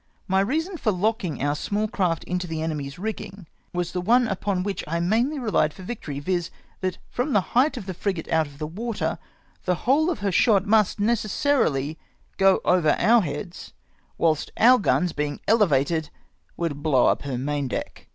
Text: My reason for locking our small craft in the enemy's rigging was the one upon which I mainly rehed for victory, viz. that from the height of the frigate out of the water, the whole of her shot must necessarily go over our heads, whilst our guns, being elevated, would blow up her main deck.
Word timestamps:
My 0.27 0.39
reason 0.39 0.77
for 0.77 0.91
locking 0.91 1.43
our 1.43 1.53
small 1.55 1.87
craft 1.87 2.23
in 2.23 2.39
the 2.39 2.63
enemy's 2.63 2.97
rigging 2.97 3.45
was 3.71 3.91
the 3.91 4.01
one 4.01 4.27
upon 4.27 4.63
which 4.63 4.83
I 4.87 4.99
mainly 4.99 5.37
rehed 5.37 5.73
for 5.73 5.83
victory, 5.83 6.19
viz. 6.19 6.49
that 6.79 6.97
from 7.11 7.33
the 7.33 7.41
height 7.53 7.77
of 7.77 7.85
the 7.85 7.93
frigate 7.93 8.27
out 8.29 8.47
of 8.47 8.57
the 8.57 8.65
water, 8.65 9.19
the 9.65 9.75
whole 9.85 10.09
of 10.09 10.17
her 10.21 10.31
shot 10.31 10.65
must 10.65 10.99
necessarily 10.99 11.99
go 12.37 12.61
over 12.65 12.95
our 12.97 13.21
heads, 13.21 13.73
whilst 14.17 14.49
our 14.57 14.79
guns, 14.79 15.13
being 15.13 15.39
elevated, 15.47 16.09
would 16.57 16.81
blow 16.81 17.05
up 17.05 17.21
her 17.21 17.37
main 17.37 17.67
deck. 17.67 18.07